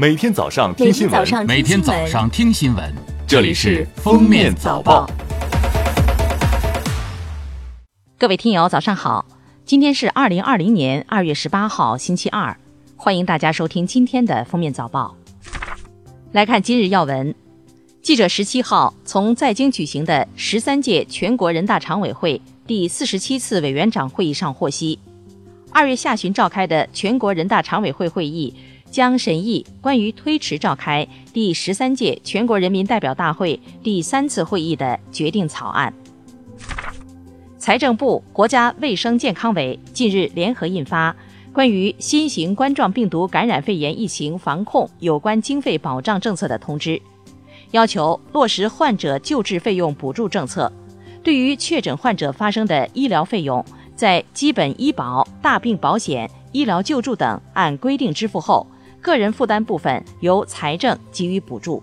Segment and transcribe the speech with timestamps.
[0.00, 2.90] 每天早上听新闻，每天早上听新闻，
[3.26, 5.06] 这里是《封面早报》。
[8.18, 9.26] 各位听友，早上好！
[9.66, 12.56] 今天是二零二零年二月十八号，星期二，
[12.96, 15.14] 欢迎大家收听今天的《封面早报》。
[16.32, 17.34] 来看今日要闻。
[18.00, 24.98] 记者十七号从在京举行的十三届全国人大常委会第四十七次委员长会议上获悉，
[25.70, 28.54] 二月下旬召开的全国人大常委会会议
[28.90, 35.92] 将审议关于推迟召开第十三届全国人民代表大会第三次会议的决定草案。
[37.58, 41.14] 财政部、国家卫生健康委近日联合印发
[41.52, 47.00] 关于新型冠状病毒感染肺炎疫情防控有关经费保障政策的通知。
[47.72, 50.72] 要求落实患者救治费用补助政策，
[51.22, 53.64] 对于确诊患者发生的医疗费用，
[53.94, 58.66] 在基本医保、大病保险、医疗救助等按规定支付后，
[59.00, 61.82] 个人负担部分由财政给予补助，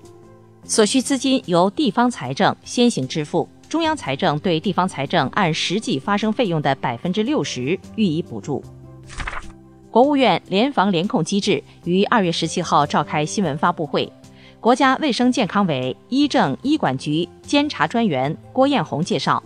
[0.63, 8.63] 所需资金由地方财政先行支付，中央财政对地方财政按实际发生费用的百分之六十予以补助。
[9.89, 14.11] 国务院联防联控机制于二月十七号召开新闻发布会。
[14.59, 19.41] 国家卫生健康委医政医管局监察专员郭艳红介绍，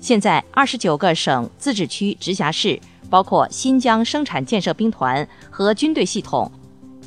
[0.00, 6.50] 现在二十九个省、自治区、直辖市，包括新疆生产建设兵团和军队系统，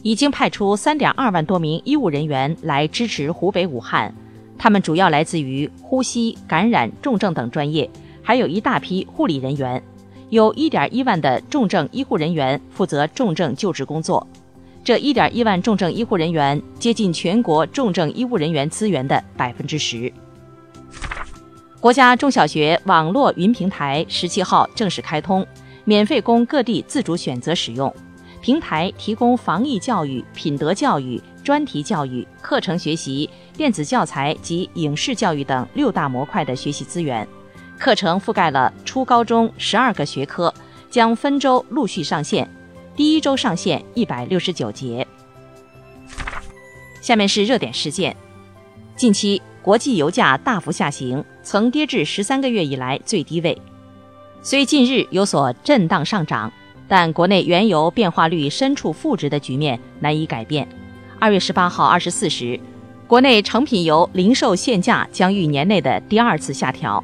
[0.02, 4.14] 已经派出三点二万多名医务人员来支持湖北武汉。
[4.58, 7.90] 他们主要来自于呼吸、感染、重症等专业，
[8.22, 9.82] 还有一大批护理人员，
[10.30, 14.26] 有一点一万的重症医护人员负责重症救治工作。
[14.84, 20.12] 这一点一万重症医护人员接近全国重症医务人员资源的百分之十。
[21.80, 25.46] 国家中小学网络云平台十七号正式开通，
[25.86, 27.94] 免费供各地自主选择使用。
[28.42, 37.28] 平台提供防疫教育、品德教育、专题教育、课程学习、电子教材及影视教育等六大模块的学习资源。
[37.78, 40.54] 课程覆盖了初高中十二个学科，
[40.90, 42.50] 将分周陆续上线。
[42.96, 45.06] 第一周上线一百六十九节。
[47.02, 48.16] 下面是热点事件：
[48.96, 53.62] 近期国际油价大幅下行，曾跌至十三个月以来最低位。
[54.42, 56.52] 虽近日有所震荡上涨，
[56.90, 60.68] 但国内原油变化率深处负值的局面难以改变。
[61.20, 62.60] 二月十八号二十四时，
[63.08, 67.02] 国内成品油零售限价将遇年内的第二次下调。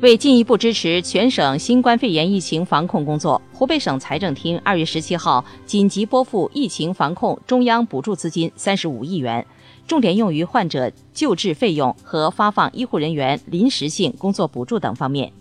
[0.00, 9.46] 为进一步支持全省新冠肺炎疫情防控工作，湖北省财政厅二月十七号紧急拨付疫情防控中央补助资金三十五亿元，
[9.86, 15.32] 重点用于患者救治费用和发放医护人员临时性工作补助等方面。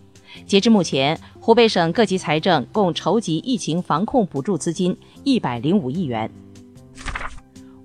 [0.46, 6.29] 截至目前，湖北省各级财政共筹集疫情防控补助资金一百零五亿元。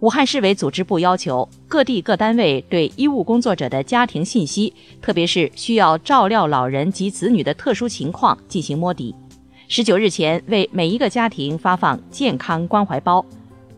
[0.00, 4.72] 武汉市委组织部要求各地各单位对医务工作者的家庭信息，
[5.02, 9.14] 特别是需要照料老人及子女的特殊情况进行摸底。
[9.68, 13.22] 十九日前，为每一个家庭发放健康关怀包，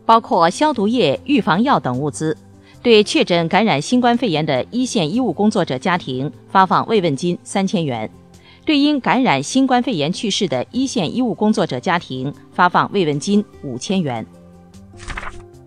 [0.05, 2.33] 包括消毒液、预防药等物资；
[2.81, 8.07] 对确诊感染新冠肺炎的一线医务工作者家庭发放慰问金三千元；
[8.65, 14.25] 对因感染新冠肺炎去世的一线医务工作者家庭发放慰问金五千元。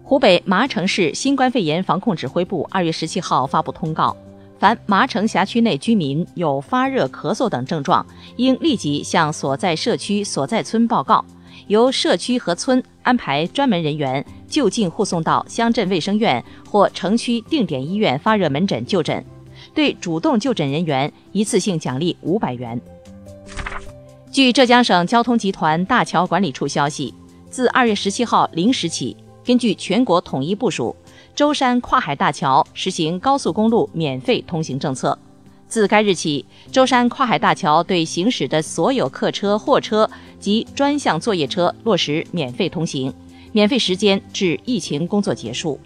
[0.02, 4.16] 湖北麻城市新冠肺炎防控指挥部二月十七号发布通告，
[4.58, 8.06] 凡麻城辖区内居民有发热、咳嗽等症状，
[8.36, 11.22] 应立即向所在社区所在村报告，
[11.66, 19.22] 由社区和村安排专门人员就近护送到乡镇卫生院或城区定点医院发热门诊就诊。
[19.76, 22.80] 对主动就诊人员，一次性奖励五百元。
[24.32, 27.12] 据浙江省交通集团大桥管理处消息，
[27.50, 29.14] 自二月十七号零时起。
[29.44, 30.96] 根据全国统一部署，
[31.34, 35.16] 舟山跨海大桥实行高速公路免费通行政策。
[35.68, 40.08] 自该日起，舟山跨海大桥对行驶的所有客车、货车
[40.40, 43.12] 及专项作业车落实免费通行，
[43.52, 45.78] 免费时间至疫情工作结束。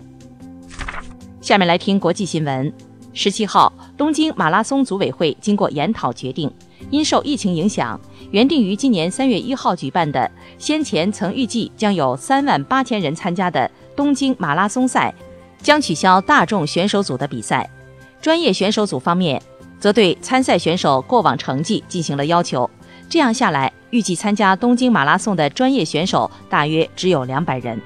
[1.40, 2.72] 下面来听国际新闻。
[3.12, 6.50] 十七号，东京马拉松组委会经过研讨决定，
[6.88, 8.00] 因受疫情影响。
[8.30, 15.14] 原定于今年三月一号举办的，先前曾预计将有三万八千人参加的东京马拉松赛，
[15.60, 17.68] 将取消大众选手组的比赛。
[18.22, 19.38] 专业选手组方面，
[19.78, 22.70] 则对参赛选手过往成绩进行了要求。
[23.06, 27.78] 这样下来，预计参加东京马拉松的专业选手大约只有两百人。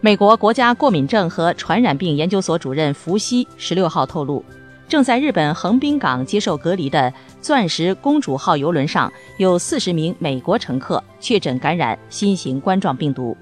[0.00, 4.42] 美国国家过敏症和传染病研究所主任福西十六号透露。
[4.88, 7.12] 正在日本横滨港接受隔离的
[7.42, 13.36] “钻石公主号”游轮上有四十名美国乘客确诊感染新型冠状病毒。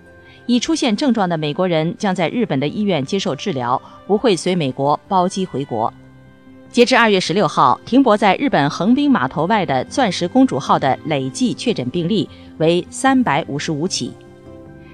[0.46, 5.92] 已出现症状的美国人将在日本的医院接受治疗，不会随美国包机回国。
[6.70, 12.28] 截至二月十六号，停泊在日本横滨码头外的“钻石公主号”的累计确诊病例
[12.58, 14.12] 为三百五十五起。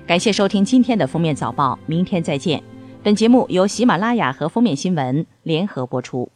[0.06, 2.62] 感谢收听今天的封面早报，明天再见。
[3.02, 6.32] 本节目由喜马拉雅和封面新闻联合播出。